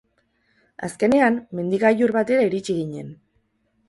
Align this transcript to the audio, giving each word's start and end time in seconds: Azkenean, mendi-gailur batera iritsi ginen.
Azkenean, 0.87 1.37
mendi-gailur 1.59 2.13
batera 2.15 2.47
iritsi 2.47 2.77
ginen. 2.79 3.13